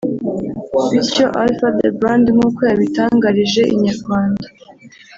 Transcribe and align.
bityo 0.91 1.25
Alpha 1.41 1.67
The 1.79 1.89
Brand 1.99 2.25
nkuko 2.35 2.59
yabitangarije 2.69 3.61
Inyarwanda 3.75 4.47